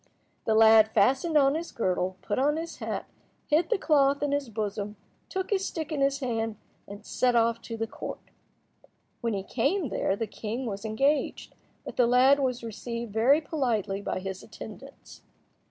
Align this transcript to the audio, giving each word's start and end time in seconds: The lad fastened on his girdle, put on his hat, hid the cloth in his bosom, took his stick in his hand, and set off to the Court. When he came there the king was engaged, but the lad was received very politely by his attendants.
The 0.45 0.55
lad 0.55 0.89
fastened 0.95 1.37
on 1.37 1.53
his 1.53 1.71
girdle, 1.71 2.17
put 2.23 2.39
on 2.39 2.57
his 2.57 2.77
hat, 2.77 3.05
hid 3.45 3.69
the 3.69 3.77
cloth 3.77 4.23
in 4.23 4.31
his 4.31 4.49
bosom, 4.49 4.95
took 5.29 5.51
his 5.51 5.63
stick 5.63 5.91
in 5.91 6.01
his 6.01 6.21
hand, 6.21 6.55
and 6.87 7.05
set 7.05 7.35
off 7.35 7.61
to 7.61 7.77
the 7.77 7.85
Court. 7.85 8.17
When 9.21 9.35
he 9.35 9.43
came 9.43 9.89
there 9.89 10.15
the 10.15 10.25
king 10.25 10.65
was 10.65 10.85
engaged, 10.85 11.53
but 11.85 11.97
the 11.97 12.07
lad 12.07 12.39
was 12.39 12.63
received 12.63 13.13
very 13.13 13.41
politely 13.41 14.01
by 14.01 14.17
his 14.21 14.41
attendants. 14.41 15.21